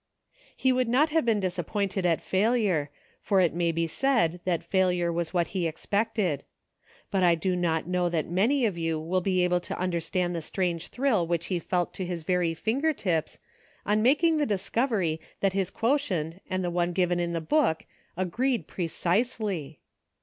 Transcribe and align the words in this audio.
He 0.57 0.71
would 0.71 0.89
not 0.89 1.11
have 1.11 1.25
been 1.25 1.39
disappointed 1.39 2.07
at 2.07 2.21
failure, 2.21 2.89
for 3.21 3.39
it 3.39 3.53
may 3.53 3.71
be 3.71 3.85
said 3.85 4.39
that 4.45 4.63
failure 4.63 5.13
was 5.13 5.31
what 5.31 5.49
he 5.49 5.67
ex 5.67 5.85
pected; 5.85 6.41
but 7.11 7.21
I 7.21 7.35
do 7.35 7.55
not 7.55 7.85
know 7.85 8.09
that 8.09 8.27
many 8.27 8.65
of 8.65 8.79
you 8.79 8.99
will 8.99 9.21
be 9.21 9.43
able 9.43 9.59
to 9.59 9.77
understand 9.77 10.33
the 10.35 10.41
strange 10.41 10.87
thrill 10.87 11.27
which 11.27 11.45
he 11.53 11.59
felt 11.59 11.93
to 11.93 12.03
his 12.07 12.23
very 12.23 12.55
finger 12.55 12.93
tips 12.93 13.37
on 13.85 14.01
making 14.01 14.37
the 14.37 14.47
discovery 14.47 15.19
that 15.39 15.53
his 15.53 15.69
quotient 15.69 16.41
and 16.49 16.63
the 16.63 16.71
one 16.71 16.93
given 16.93 17.19
in 17.19 17.33
the 17.33 17.39
book 17.39 17.85
agreed 18.17 18.65
precisely 18.65 19.81